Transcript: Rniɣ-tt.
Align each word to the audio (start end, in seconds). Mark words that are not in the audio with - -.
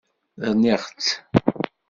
Rniɣ-tt. 0.51 1.09